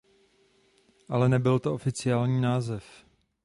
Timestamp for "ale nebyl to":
1.09-1.73